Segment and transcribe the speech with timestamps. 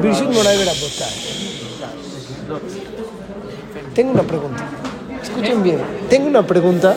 [0.00, 1.12] Birshut Moray Berabotay.
[3.94, 4.68] Tengo una pregunta.
[5.22, 5.78] Escuchen bien.
[6.08, 6.96] Tengo una pregunta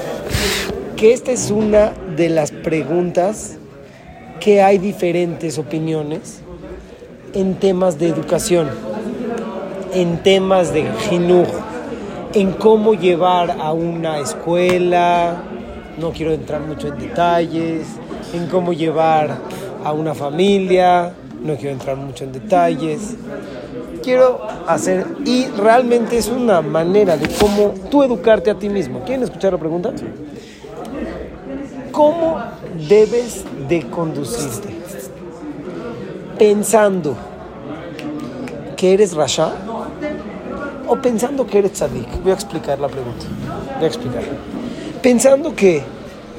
[0.96, 3.58] que esta es una de las preguntas
[4.40, 6.42] que hay diferentes opiniones
[7.34, 8.70] en temas de educación,
[9.94, 11.48] en temas de jinuj,
[12.34, 15.44] en cómo llevar a una escuela,
[15.98, 17.88] no quiero entrar mucho en detalles,
[18.34, 19.38] en cómo llevar
[19.84, 21.14] a una familia,
[21.46, 23.16] no quiero entrar mucho en detalles.
[24.04, 29.02] Quiero hacer, y realmente es una manera de cómo tú educarte a ti mismo.
[29.04, 29.92] ¿Quieren escuchar la pregunta?
[31.92, 32.38] ¿Cómo
[32.90, 34.76] debes de conducirte?
[36.38, 37.16] Pensando
[38.76, 39.54] que eres Rasha
[40.88, 42.22] o pensando que eres tzadik.
[42.22, 43.26] Voy a explicar la pregunta.
[43.76, 44.24] Voy a explicar.
[45.02, 45.84] Pensando que,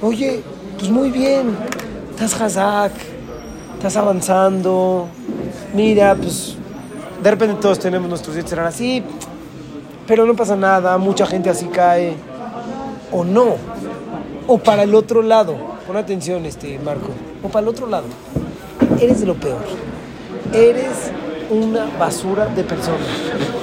[0.03, 0.43] oye,
[0.79, 1.57] pues muy bien,
[2.11, 2.93] estás hazak,
[3.77, 5.07] estás avanzando,
[5.75, 6.57] mira, pues
[7.23, 9.03] de repente todos tenemos nuestros días así,
[10.07, 12.15] pero no pasa nada, mucha gente así cae,
[13.13, 13.57] o no,
[14.47, 17.09] o para el otro lado, pon atención este Marco,
[17.43, 18.07] o para el otro lado,
[18.99, 19.63] eres de lo peor,
[20.55, 21.13] eres
[21.51, 23.05] una basura de persona,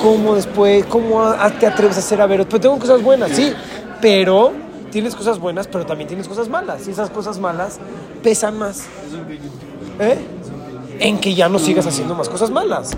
[0.01, 1.23] ¿cómo después, cómo
[1.59, 2.47] te atreves a hacer a ver?
[2.47, 3.51] Pues tengo cosas buenas, sí,
[3.99, 4.53] pero
[4.91, 7.79] tienes cosas buenas, pero también tienes cosas malas, y esas cosas malas
[8.21, 8.83] pesan más.
[9.99, 10.17] ¿Eh?
[10.99, 12.91] En que ya no sigas haciendo más cosas malas.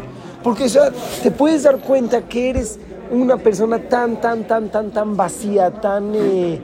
[0.44, 0.92] Porque o sea,
[1.24, 2.80] te puedes dar cuenta que eres
[3.12, 6.12] una persona tan, tan, tan, tan, tan vacía, tan...
[6.14, 6.60] Eh,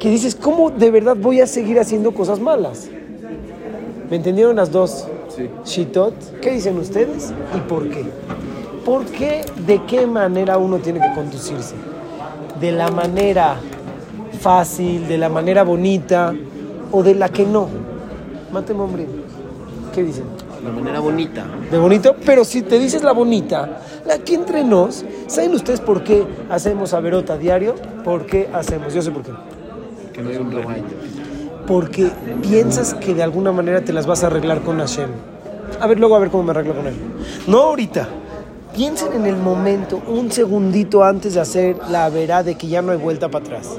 [0.00, 2.88] que dices, ¿cómo de verdad voy a seguir haciendo cosas malas?
[4.10, 5.06] ¿Me entendieron las dos?
[5.28, 5.48] Sí.
[5.64, 6.40] Shitot.
[6.40, 8.04] ¿Qué dicen ustedes y por qué?
[8.84, 9.44] ¿Por qué?
[9.64, 11.76] ¿De qué manera uno tiene que conducirse?
[12.60, 13.56] ¿De la manera
[14.40, 16.34] fácil, de la manera bonita
[16.90, 17.68] o de la que no?
[18.52, 19.06] Mate hombre.
[19.92, 20.24] ¿Qué dicen?
[20.64, 21.44] La manera bonita.
[21.70, 26.02] De bonito, pero si te dices la bonita, la que entre nos, ¿saben ustedes por
[26.02, 27.74] qué hacemos Averota diario?
[28.04, 28.94] ¿Por qué hacemos?
[28.94, 29.32] Yo sé por qué.
[30.12, 30.84] Que no es un rebaño.
[31.66, 32.10] Porque
[32.42, 35.10] piensas que de alguna manera te las vas a arreglar con Hashem.
[35.80, 36.94] A ver, luego a ver cómo me arreglo con él.
[37.46, 38.08] No ahorita.
[38.74, 42.92] Piensen en el momento, un segundito antes de hacer la verá de que ya no
[42.92, 43.76] hay vuelta para atrás.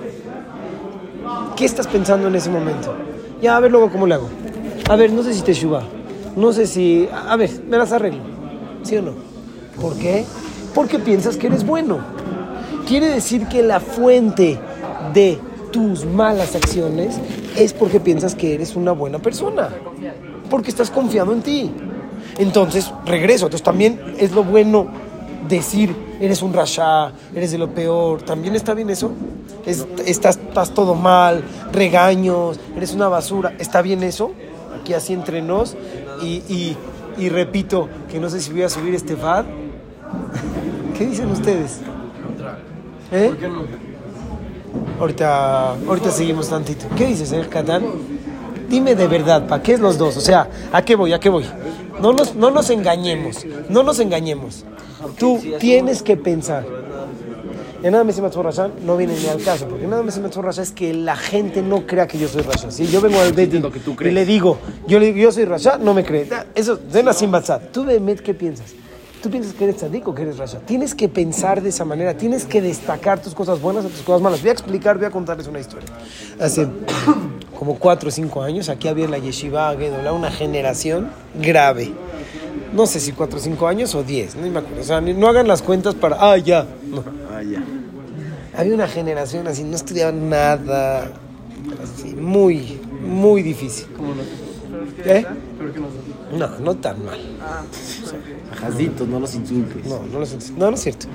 [1.55, 2.93] ¿Qué estás pensando en ese momento?
[3.41, 4.29] Ya, a ver luego cómo le hago.
[4.87, 5.81] A ver, no sé si te shuba.
[6.35, 7.07] No sé si...
[7.27, 8.21] A ver, me las arreglo.
[8.83, 9.11] ¿Sí o no?
[9.79, 10.25] ¿Por qué?
[10.73, 11.99] Porque piensas que eres bueno.
[12.87, 14.59] Quiere decir que la fuente
[15.13, 15.39] de
[15.71, 17.15] tus malas acciones
[17.55, 19.69] es porque piensas que eres una buena persona.
[20.49, 21.71] Porque estás confiando en ti.
[22.37, 23.45] Entonces, regreso.
[23.45, 24.87] Entonces, también es lo bueno
[25.47, 28.21] decir, eres un rasha, eres de lo peor.
[28.23, 29.11] ¿También está bien eso?
[29.65, 33.53] Es- estás, estás todo mal, regaños, eres una basura.
[33.59, 34.31] ¿Está bien eso?
[34.81, 35.75] Aquí así entre nos.
[36.23, 36.77] Y, y-
[37.17, 39.45] y repito, que no sé si voy a subir este FAD.
[40.97, 41.79] ¿Qué dicen ustedes?
[43.11, 43.31] ¿Eh?
[44.99, 46.85] Ahorita, ahorita seguimos tantito.
[46.95, 47.83] ¿Qué dices, señor Catán?
[48.69, 50.17] Dime de verdad, ¿para qué es los dos?
[50.17, 51.13] O sea, ¿a qué voy?
[51.13, 51.45] ¿A qué voy?
[52.01, 54.65] No nos, no nos engañemos, no nos engañemos.
[55.19, 56.65] Tú tienes que pensar.
[57.83, 60.61] En nada me se Rasha no viene ni al caso, porque nada me se Rasha
[60.61, 62.71] es que la gente no crea que yo soy Rasha.
[62.71, 64.57] Si yo vengo al tú y le digo,
[64.87, 66.29] yo le digo, yo soy Rasha, no me cree.
[66.55, 67.73] Eso, Zena sin Batzat.
[67.73, 68.73] Tú, Bemet, ¿qué piensas?
[69.21, 70.59] ¿Tú piensas que eres tzadik o que eres rasha?
[70.59, 74.21] Tienes que pensar de esa manera, tienes que destacar tus cosas buenas o tus cosas
[74.21, 74.41] malas.
[74.41, 75.87] Voy a explicar, voy a contarles una historia.
[76.41, 76.67] Hace
[77.57, 81.93] como cuatro o cinco años, aquí había en la Yeshiva Aguedola una generación grave.
[82.73, 84.81] No sé si cuatro o cinco años o diez, no me acuerdo.
[84.81, 86.65] O sea, no hagan las cuentas para, ah, ya.
[86.89, 87.03] No.
[87.31, 87.63] Ah, ya.
[88.55, 91.11] Había una generación así, no estudiaban nada,
[91.83, 93.87] así, muy, muy difícil.
[95.05, 95.25] ¿Eh?
[96.37, 97.19] No, no tan mal.
[98.51, 99.85] Ajaditos, no los insultes.
[99.85, 100.47] No, no, lo siento.
[100.57, 101.07] no, no es cierto.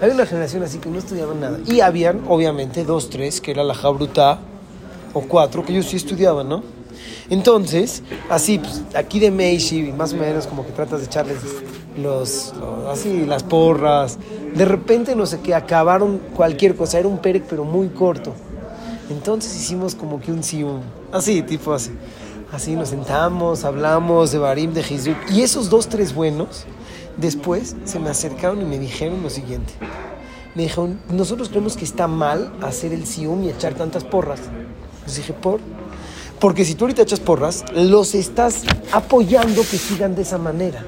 [0.00, 1.58] Había una generación así que no estudiaban nada.
[1.66, 4.38] Y habían, obviamente, dos, tres, que era la Jabruta,
[5.14, 6.62] o cuatro, que ellos sí estudiaban, ¿no?
[7.30, 11.38] Entonces, así, pues, aquí de Meishi, más o menos como que tratas de echarles
[12.00, 12.54] los,
[12.90, 14.18] así, las porras.
[14.54, 16.98] De repente, no sé qué, acabaron cualquier cosa.
[16.98, 18.34] Era un perec, pero muy corto.
[19.10, 20.80] Entonces hicimos como que un sium.
[21.12, 21.92] Así, tipo así.
[22.52, 25.16] Así nos sentamos, hablamos de Barim, de Jesús.
[25.30, 26.64] Y esos dos, tres buenos,
[27.16, 29.72] después se me acercaron y me dijeron lo siguiente.
[30.54, 34.40] Me dijeron, nosotros creemos que está mal hacer el sium y echar tantas porras.
[35.04, 35.60] Les dije, ¿por?
[36.40, 38.62] Porque si tú ahorita echas porras, los estás
[38.92, 40.84] apoyando que sigan de esa manera.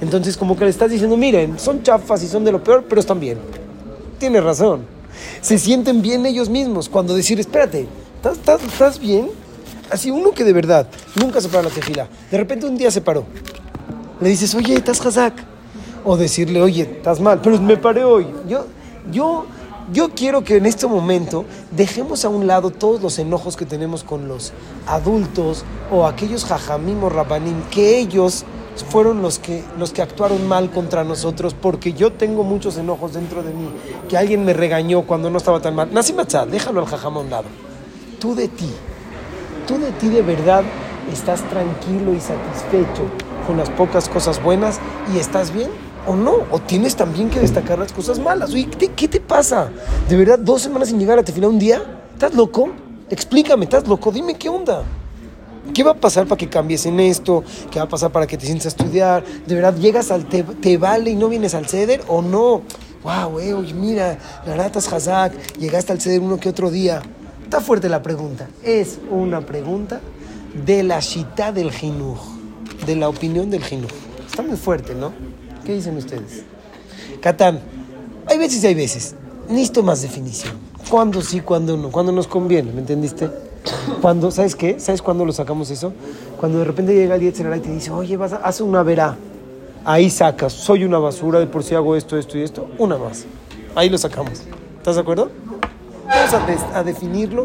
[0.00, 3.00] Entonces como que le estás diciendo, miren, son chafas y son de lo peor, pero
[3.00, 3.38] están bien.
[4.18, 4.82] Tienes razón.
[5.40, 7.88] Se sienten bien ellos mismos cuando decir, espérate,
[8.24, 9.30] ¿estás, bien?
[9.90, 12.08] Así uno que de verdad nunca se para la tefila.
[12.30, 13.24] De repente un día se paró.
[14.20, 15.34] Le dices, oye, estás hazak.
[16.04, 18.26] O decirle, oye, estás mal, pero me paré hoy.
[18.48, 18.66] Yo,
[19.10, 19.46] yo,
[19.92, 24.04] yo quiero que en este momento dejemos a un lado todos los enojos que tenemos
[24.04, 24.52] con los
[24.86, 28.44] adultos o aquellos jajamim o rabanim, que ellos
[28.90, 33.42] fueron los que, los que actuaron mal contra nosotros, porque yo tengo muchos enojos dentro
[33.42, 33.68] de mí,
[34.08, 35.92] que alguien me regañó cuando no estaba tan mal.
[35.92, 37.46] Nasi Matzah, déjalo al jajam a un lado.
[38.20, 38.70] Tú de ti,
[39.66, 40.64] tú de ti de verdad
[41.12, 43.02] estás tranquilo y satisfecho
[43.46, 44.78] con las pocas cosas buenas
[45.14, 48.50] y estás bien o no, o tienes también que destacar las cosas malas.
[48.52, 49.70] Oye, ¿qué te, qué te pasa?
[50.08, 51.82] ¿De verdad dos semanas sin llegar a final un día?
[52.12, 52.70] ¿Estás loco?
[53.10, 54.10] Explícame, ¿estás loco?
[54.10, 54.82] Dime qué onda.
[55.74, 57.44] ¿Qué va a pasar para que cambies en esto?
[57.70, 59.24] ¿Qué va a pasar para que te sientes a estudiar?
[59.46, 62.62] ¿De verdad llegas al te, te vale y no vienes al ceder o no?
[63.02, 67.02] Wow, eh, oye, mira, la ratas Hazak, llegaste al ceder uno que otro día.
[67.44, 68.48] Está fuerte la pregunta.
[68.62, 70.00] Es una pregunta
[70.66, 72.18] de la shita del jinuj,
[72.86, 73.90] de la opinión del jinuj.
[74.26, 75.12] Está muy fuerte, ¿no?
[75.68, 76.44] ¿Qué dicen ustedes?
[77.20, 77.60] Catán,
[78.26, 79.14] hay veces y hay veces.
[79.50, 80.54] Necesito más definición.
[80.88, 81.90] ¿Cuándo sí, cuándo no?
[81.90, 82.72] ¿Cuándo nos conviene?
[82.72, 83.28] ¿Me entendiste?
[84.00, 84.80] Cuando, ¿Sabes qué?
[84.80, 85.92] ¿Sabes cuándo lo sacamos eso?
[86.40, 89.18] Cuando de repente llega el Yetzirah y te dice, oye, vas a, haz una verá.
[89.84, 93.26] Ahí sacas, soy una basura, de por si hago esto, esto y esto, una más.
[93.74, 94.44] Ahí lo sacamos.
[94.78, 95.30] ¿Estás de acuerdo?
[96.06, 97.44] Vamos a definirlo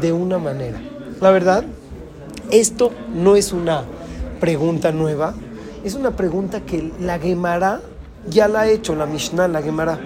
[0.00, 0.80] de una manera.
[1.20, 1.64] La verdad,
[2.52, 3.82] esto no es una
[4.38, 5.34] pregunta nueva,
[5.86, 7.80] es una pregunta que la Gemara
[8.28, 9.98] ya la ha hecho, la Mishnah, la Gemara.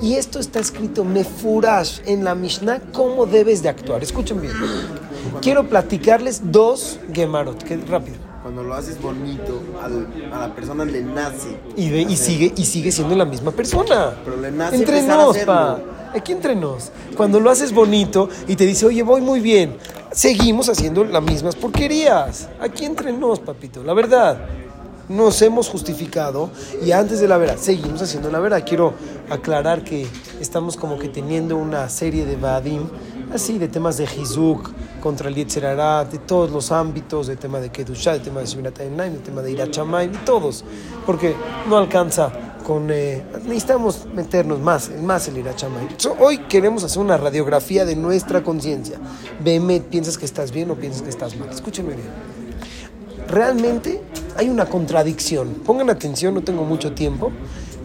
[0.00, 4.02] Y esto está escrito mefurash en la Mishnah, cómo debes de actuar.
[4.02, 4.54] Escuchen bien.
[5.42, 8.16] Quiero platicarles dos Gemarot, que rápido.
[8.42, 11.48] Cuando lo haces bonito, al- a la persona le nace.
[11.76, 14.14] Y, sigue, y sigue siendo la misma persona.
[14.24, 15.80] Pero le nace Entre nos, pa.
[16.14, 16.92] Aquí entre nos.
[17.16, 19.76] Cuando lo haces bonito y te dice, oye, voy muy bien,
[20.12, 22.48] seguimos haciendo las mismas porquerías.
[22.60, 23.82] Aquí entre nos, papito.
[23.82, 24.38] La verdad,
[25.08, 26.50] nos hemos justificado
[26.84, 28.64] y antes de la verdad, seguimos haciendo la verdad.
[28.66, 28.94] Quiero
[29.30, 30.06] aclarar que
[30.40, 32.88] estamos como que teniendo una serie de Vadim,
[33.32, 34.70] así de temas de Hizuk
[35.00, 38.46] contra el Yetzer Hara, de todos los ámbitos, de tema de Kedushá, de tema de
[38.46, 40.64] Shemirat Hainaim, de tema de Irachamayim, de todos,
[41.04, 41.34] porque
[41.68, 42.32] no alcanza
[42.66, 42.90] con...
[42.90, 45.90] eh, necesitamos meternos más, más el Irachamayim.
[45.98, 48.98] So, hoy queremos hacer una radiografía de nuestra conciencia.
[49.44, 51.50] Veme, ¿piensas que estás bien o piensas que estás mal?
[51.50, 52.08] Escúchenme bien
[53.28, 54.00] realmente
[54.36, 55.62] hay una contradicción.
[55.64, 57.32] Pongan atención, no tengo mucho tiempo,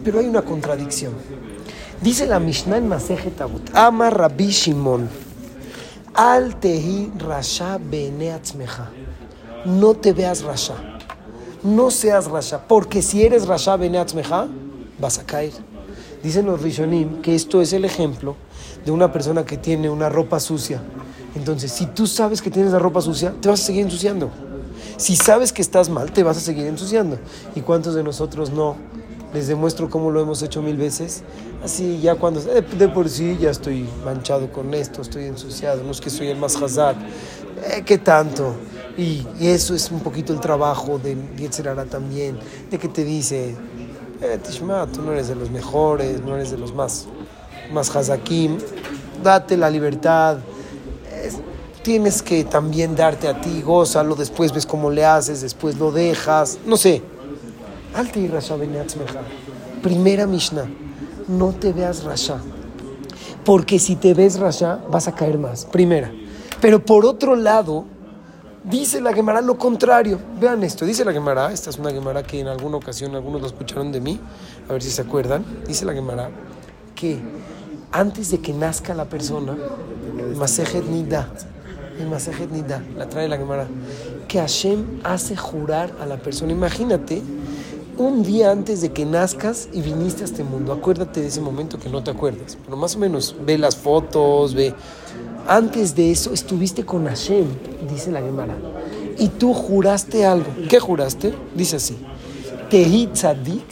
[0.04, 1.12] pero hay una contradicción.
[2.00, 5.08] Dice la Mishnah en Masejet Avot, Ama Rabbi Shimon,
[6.14, 8.90] Al tehi rasha bene atzmeja.
[9.64, 10.74] No te veas rasha.
[11.62, 14.48] No seas rasha, porque si eres rasha bene atzmeja,
[14.98, 15.52] vas a caer.
[16.22, 18.36] Dicen los Rishonim que esto es el ejemplo
[18.84, 20.82] de una persona que tiene una ropa sucia.
[21.34, 24.30] Entonces, si tú sabes que tienes la ropa sucia, te vas a seguir ensuciando.
[24.96, 27.18] Si sabes que estás mal, te vas a seguir ensuciando.
[27.54, 28.76] ¿Y cuántos de nosotros no?
[29.34, 31.22] Les demuestro cómo lo hemos hecho mil veces.
[31.64, 35.92] Así, ya cuando eh, de por sí ya estoy manchado con esto, estoy ensuciado, no
[35.92, 36.96] es que soy el más hazard.
[37.64, 38.54] Eh, ¿Qué tanto?
[38.96, 42.38] Y, eso es un poquito el trabajo de Yetzerara también,
[42.70, 43.54] de que te dice,
[44.20, 47.06] eh, Tishma, tú no eres de los mejores, no eres de los más,
[47.72, 47.90] más
[49.22, 50.38] date la libertad,
[51.82, 56.58] tienes que también darte a ti, gózalo, después ves cómo le haces, después lo dejas,
[56.66, 57.02] no sé.
[57.94, 58.56] Alte y Rasha.
[59.82, 60.66] Primera Mishnah,
[61.28, 62.38] no te veas Rasha,
[63.44, 66.10] porque si te ves Rasha vas a caer más, primera.
[66.60, 67.84] Pero por otro lado,
[68.64, 70.18] dice la Gemara lo contrario.
[70.40, 73.46] Vean esto, dice la Gemara, esta es una Gemara que en alguna ocasión algunos lo
[73.48, 74.20] escucharon de mí,
[74.68, 75.44] a ver si se acuerdan.
[75.66, 76.30] Dice la Gemara
[76.94, 77.18] que
[77.90, 79.56] antes de que nazca la persona,
[80.36, 81.28] Masejet Nida,
[82.02, 83.66] el Masejet Nida, la trae la Gemara,
[84.28, 86.52] que Hashem hace jurar a la persona.
[86.52, 87.22] Imagínate
[87.96, 90.72] un día antes de que nazcas y viniste a este mundo.
[90.72, 94.54] Acuérdate de ese momento que no te acuerdas, pero más o menos ve las fotos,
[94.54, 94.74] ve.
[95.46, 97.46] Antes de eso estuviste con Hashem,
[97.88, 98.54] dice la Gemara,
[99.18, 100.46] y tú juraste algo.
[100.68, 101.34] ¿Qué juraste?
[101.54, 101.96] Dice así:
[102.70, 103.64] Tehi tzadik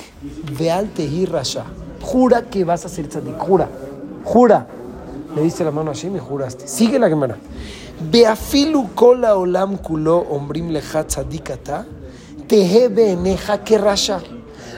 [0.58, 1.64] veal tehi rasha.
[2.02, 3.68] Jura que vas a ser tzadik, jura,
[4.24, 4.66] jura.
[5.34, 6.66] Le diste la mano a Hashem y juraste.
[6.66, 7.36] Sigue la Gemara.
[8.00, 11.84] Beafilu kola olam kulo ombrim lecha tzadikata
[12.48, 14.20] tehe beeneja que rasha.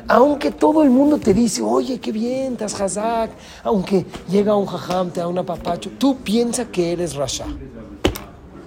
[0.08, 3.30] Aunque todo el mundo te dice, oye, qué bien, estás hazak,
[3.62, 7.46] aunque llega un jajam, te da un apapacho, tú piensas que eres rasha.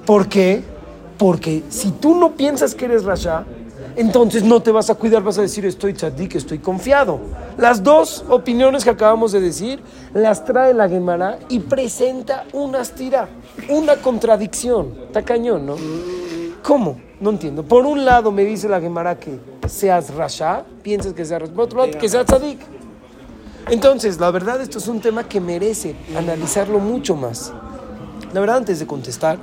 [0.05, 0.63] ¿Por qué?
[1.17, 3.45] Porque si tú no piensas que eres rasha,
[3.95, 7.19] entonces no te vas a cuidar, vas a decir estoy tzadik, estoy confiado.
[7.57, 9.79] Las dos opiniones que acabamos de decir
[10.13, 13.29] las trae la Gemara y presenta una astira,
[13.69, 14.93] una contradicción.
[15.07, 15.75] Está cañón, ¿no?
[16.61, 16.99] ¿Cómo?
[17.19, 17.63] No entiendo.
[17.63, 21.97] Por un lado me dice la Gemara que seas rasha, piensas que seas rasha.
[21.97, 22.59] Que seas tzadik.
[23.69, 27.51] Entonces, la verdad, esto es un tema que merece analizarlo mucho más.
[28.33, 29.39] La verdad, antes de contestar,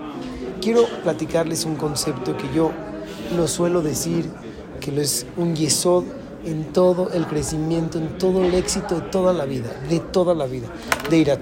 [0.61, 2.71] quiero platicarles un concepto que yo
[3.37, 4.31] lo suelo decir,
[4.83, 6.05] que lo es un yesod
[6.45, 10.47] en todo el crecimiento, en todo el éxito de toda la vida, de toda la
[10.47, 10.67] vida.
[11.09, 11.39] De ir a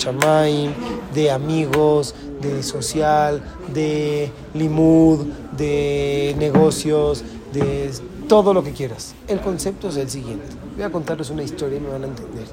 [1.14, 3.42] de amigos, de social,
[3.72, 7.90] de limud, de negocios, de
[8.28, 9.14] todo lo que quieras.
[9.26, 10.46] El concepto es el siguiente.
[10.76, 12.44] Voy a contarles una historia y me van a entender.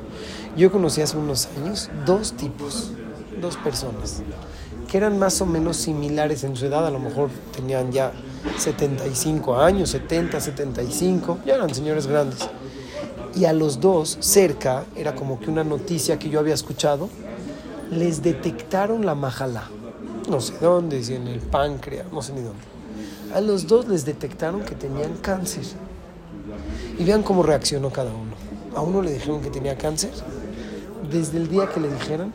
[0.55, 2.91] Yo conocí hace unos años dos tipos,
[3.41, 4.21] dos personas,
[4.89, 8.11] que eran más o menos similares en su edad, a lo mejor tenían ya
[8.57, 12.39] 75 años, 70, 75, ya eran señores grandes.
[13.35, 17.09] Y a los dos, cerca, era como que una noticia que yo había escuchado,
[17.91, 19.63] les detectaron la majala.
[20.29, 22.63] No sé dónde, si en el páncreas, no sé ni dónde.
[23.33, 25.63] A los dos les detectaron que tenían cáncer.
[26.97, 28.33] Y vean cómo reaccionó cada uno.
[28.75, 30.11] A uno le dijeron que tenía cáncer.
[31.11, 32.33] Desde el día que le dijeron,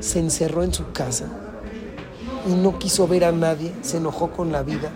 [0.00, 1.26] se encerró en su casa
[2.46, 4.90] y no quiso ver a nadie, se enojó con la vida.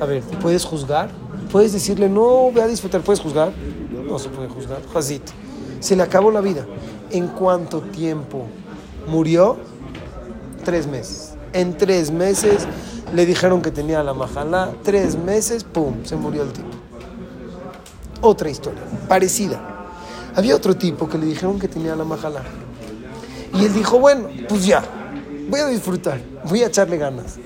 [0.00, 1.10] A ver, ¿puedes juzgar?
[1.52, 3.00] ¿Puedes decirle, no, ve a disfrutar?
[3.02, 3.52] ¿Puedes juzgar?
[4.08, 4.80] No se puede juzgar.
[4.94, 5.22] Hazit.
[5.80, 6.66] Se le acabó la vida.
[7.10, 8.46] ¿En cuánto tiempo
[9.06, 9.56] murió?
[10.64, 11.34] Tres meses.
[11.52, 12.66] En tres meses
[13.14, 14.72] le dijeron que tenía la majalá.
[14.82, 16.04] Tres meses, ¡pum!
[16.04, 16.68] Se murió el tipo.
[18.20, 19.60] Otra historia, parecida.
[20.34, 22.42] Había otro tipo que le dijeron que tenía la majalá.
[23.54, 24.82] Y él dijo, bueno, pues ya,
[25.48, 27.36] voy a disfrutar, voy a echarle ganas,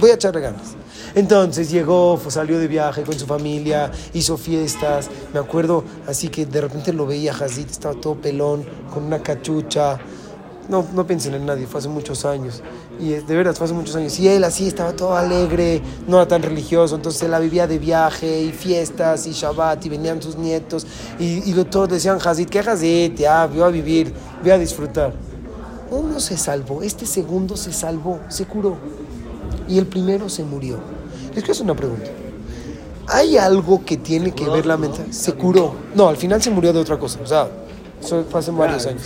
[0.00, 0.76] voy a echarle ganas.
[1.14, 5.10] Entonces llegó, salió de viaje con su familia, hizo fiestas.
[5.34, 9.98] Me acuerdo así que de repente lo veía Hazit, estaba todo pelón, con una cachucha.
[10.68, 12.62] No, no piensen en nadie, fue hace muchos años.
[12.98, 14.18] Y de veras, fue hace muchos años.
[14.18, 16.94] Y él así estaba todo alegre, no era tan religioso.
[16.94, 20.86] Entonces él la vivía de viaje y fiestas y Shabbat y venían sus nietos.
[21.18, 23.16] Y, y todos decían, Hazit, ¿qué Hazit?
[23.16, 25.12] Ya, voy a vivir, voy a disfrutar.
[25.92, 28.78] Uno se salvó, este segundo se salvó, se curó.
[29.68, 30.78] Y el primero se murió.
[31.34, 32.10] Les quiero hacer una pregunta.
[33.08, 35.12] ¿Hay algo que tiene que ver la mente?
[35.12, 35.74] Se curó.
[35.94, 37.20] No, al final se murió de otra cosa.
[37.22, 37.46] O sea,
[38.02, 39.02] eso hace varios años.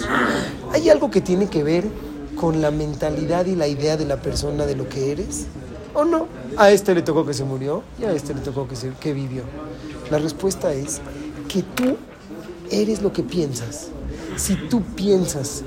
[0.73, 1.89] ¿Hay algo que tiene que ver
[2.37, 5.47] con la mentalidad y la idea de la persona de lo que eres?
[5.93, 6.29] ¿O no?
[6.57, 9.13] A este le tocó que se murió y a este le tocó que, se, que
[9.13, 9.43] vivió.
[10.09, 11.01] La respuesta es
[11.49, 11.97] que tú
[12.71, 13.89] eres lo que piensas.
[14.37, 15.65] Si tú piensas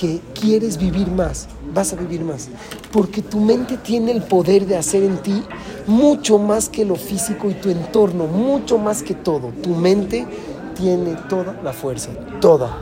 [0.00, 2.48] que quieres vivir más, vas a vivir más.
[2.90, 5.42] Porque tu mente tiene el poder de hacer en ti
[5.86, 9.52] mucho más que lo físico y tu entorno, mucho más que todo.
[9.62, 10.26] Tu mente
[10.74, 12.08] tiene toda la fuerza,
[12.40, 12.78] toda.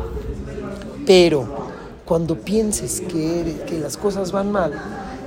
[1.07, 1.45] Pero
[2.05, 4.73] cuando pienses que, eres- que las cosas van mal,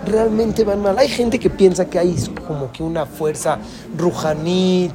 [0.06, 0.98] realmente van mal.
[0.98, 2.16] Hay gente que piensa que hay
[2.48, 3.60] como que una fuerza
[3.98, 4.94] rujanit,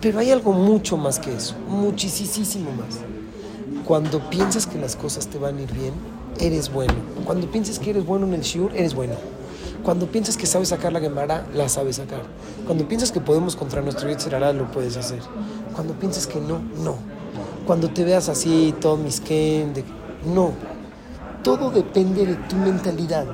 [0.00, 2.98] pero hay algo mucho más que eso, muchísimo más.
[3.84, 5.92] Cuando piensas que las cosas te van a ir bien,
[6.40, 6.94] eres bueno.
[7.24, 9.14] Cuando piensas que eres bueno en el shiur, eres bueno.
[9.84, 12.22] Cuando piensas que sabes sacar la Gemara, la sabes sacar.
[12.64, 15.20] Cuando piensas que podemos contra nuestro Yetzirará, lo puedes hacer.
[15.74, 16.96] Cuando piensas que no, no.
[17.66, 19.84] Cuando te veas así, todo misquén, de...
[20.34, 20.52] no.
[21.42, 23.26] Todo depende de tu mentalidad.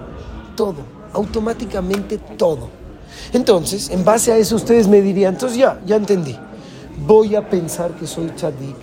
[0.56, 0.78] Todo.
[1.12, 2.68] Automáticamente todo.
[3.32, 6.36] Entonces, en base a eso, ustedes me dirían, entonces ya, ya entendí.
[7.06, 8.76] Voy a pensar que soy tzadik.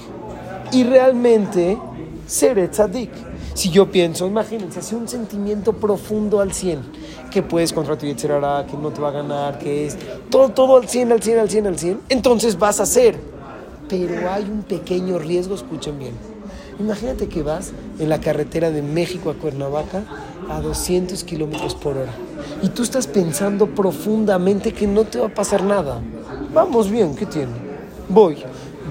[0.71, 1.77] Y realmente
[2.25, 3.11] seré tzadik.
[3.57, 6.79] Si yo pienso, imagínense, así un sentimiento profundo al 100,
[7.31, 9.97] que puedes contra tu Yetzirará, que no te va a ganar, que es
[10.29, 13.19] todo, todo al 100, al 100, al 100, al 100, entonces vas a hacer.
[13.89, 16.13] Pero hay un pequeño riesgo, escuchen bien.
[16.79, 20.03] Imagínate que vas en la carretera de México a Cuernavaca
[20.51, 22.13] a 200 kilómetros por hora
[22.61, 25.99] y tú estás pensando profundamente que no te va a pasar nada.
[26.53, 27.53] Vamos bien, ¿qué tiene?
[28.07, 28.37] Voy,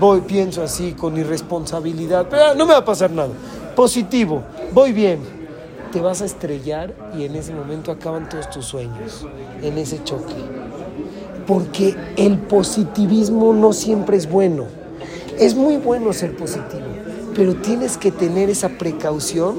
[0.00, 3.30] voy, pienso así con irresponsabilidad, pero no me va a pasar nada.
[3.76, 4.42] Positivo,
[4.72, 5.20] voy bien.
[5.92, 9.24] Te vas a estrellar y en ese momento acaban todos tus sueños,
[9.62, 10.34] en ese choque
[11.46, 14.64] porque el positivismo no siempre es bueno.
[15.38, 16.86] Es muy bueno ser positivo,
[17.34, 19.56] pero tienes que tener esa precaución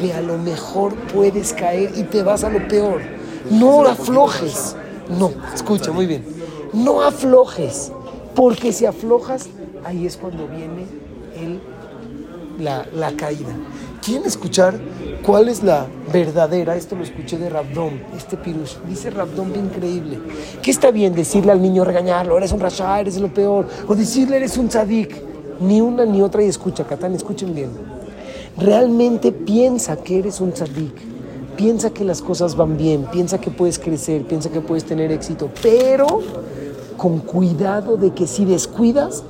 [0.00, 3.02] de a lo mejor puedes caer y te vas a lo peor.
[3.50, 4.76] No aflojes.
[5.18, 6.24] No, escucha muy bien.
[6.72, 7.92] No aflojes,
[8.34, 9.48] porque si aflojas,
[9.84, 10.86] ahí es cuando viene
[12.58, 13.54] la, la caída.
[14.04, 14.78] ¿Quieren escuchar
[15.24, 16.76] cuál es la verdadera?
[16.76, 18.76] Esto lo escuché de Rabdom, este pirush.
[18.88, 20.18] Dice Rabdom bien increíble.
[20.62, 23.66] Que está bien decirle al niño, regañarlo, eres un rasha, eres lo peor.
[23.88, 25.16] O decirle, eres un tzadik.
[25.60, 27.70] Ni una ni otra y escucha, Catán, escuchen bien.
[28.58, 30.94] Realmente piensa que eres un tzadik.
[31.56, 35.50] piensa que las cosas van bien, piensa que puedes crecer, piensa que puedes tener éxito,
[35.62, 36.20] pero
[36.96, 39.24] con cuidado de que si descuidas,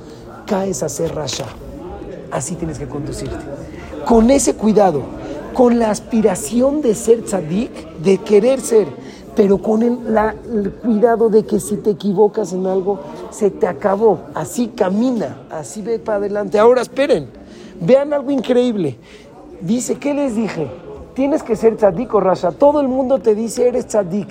[0.45, 1.45] caes a ser rasha.
[2.35, 3.37] Así tienes que conducirte.
[4.05, 5.03] Con ese cuidado,
[5.53, 8.87] con la aspiración de ser tzadik, de querer ser,
[9.37, 12.99] pero con el, cuidado de que si te equivocas en algo,
[13.29, 14.19] se te acabó.
[14.33, 16.59] Así camina, así ve para adelante.
[16.59, 17.29] Ahora esperen,
[17.79, 18.97] vean algo increíble.
[19.61, 20.67] Dice, ¿qué les dije?
[21.13, 22.51] Tienes que ser tzadik o rasha.
[22.51, 24.27] Todo el mundo te dice, eres tzadik.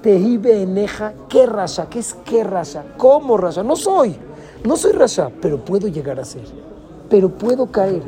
[0.00, 1.90] Tehibe eneja, ¿qué rasha?
[1.90, 2.82] ¿Qué es qué rasha?
[2.96, 3.62] ¿Cómo rasha?
[3.62, 4.16] No soy,
[4.64, 6.71] no soy rasha, pero puedo llegar a ser.
[7.12, 8.02] Pero puedo caer.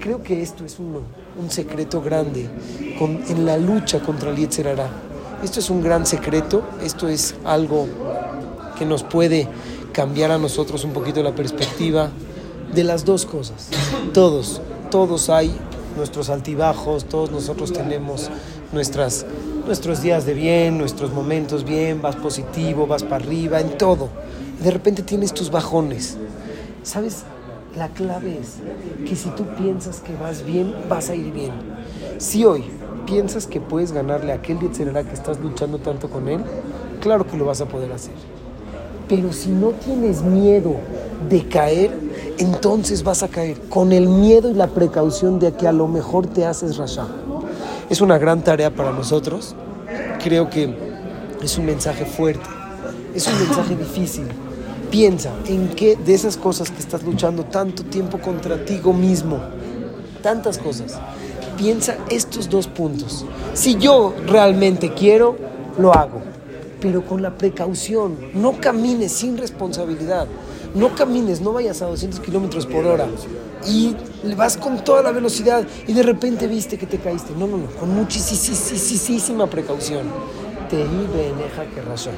[0.00, 1.00] Creo que esto es un,
[1.38, 2.48] un secreto grande
[2.98, 4.88] con- en la lucha contra el Yetzer Hara.
[5.44, 7.86] Esto es un gran secreto, esto es algo
[8.78, 9.46] que nos puede
[9.92, 12.08] cambiar a nosotros un poquito la perspectiva
[12.74, 13.68] de las dos cosas.
[14.14, 15.54] Todos, todos hay
[15.98, 18.30] nuestros altibajos, todos nosotros tenemos
[18.72, 19.26] nuestras,
[19.66, 24.08] nuestros días de bien, nuestros momentos bien, vas positivo, vas para arriba, en todo.
[24.64, 26.16] De repente tienes tus bajones.
[26.82, 27.24] ¿Sabes?
[27.76, 28.56] La clave es
[29.08, 31.52] que si tú piensas que vas bien, vas a ir bien.
[32.18, 32.64] Si hoy
[33.06, 36.40] piensas que puedes ganarle a aquel Yetzerara que estás luchando tanto con él,
[37.00, 38.12] claro que lo vas a poder hacer.
[39.08, 40.76] Pero si no tienes miedo
[41.30, 41.90] de caer,
[42.36, 46.26] entonces vas a caer con el miedo y la precaución de que a lo mejor
[46.26, 47.06] te haces rasha.
[47.88, 49.54] Es una gran tarea para nosotros.
[50.22, 50.76] Creo que
[51.42, 52.48] es un mensaje fuerte,
[53.14, 54.26] es un mensaje difícil.
[54.92, 59.40] Piensa en qué de esas cosas que estás luchando tanto tiempo contra ti mismo,
[60.22, 61.00] tantas cosas.
[61.56, 63.24] Piensa estos dos puntos.
[63.54, 65.36] Si yo realmente quiero,
[65.78, 66.22] lo hago
[66.82, 68.18] pero con la precaución.
[68.34, 70.26] No camines sin responsabilidad.
[70.74, 73.06] No camines, no vayas a 200 kilómetros por hora
[73.66, 73.94] y
[74.36, 77.32] vas con toda la velocidad y de repente viste que te caíste.
[77.38, 80.06] No, no, no, con muchísima precaución.
[80.68, 82.14] Te eneja que razón.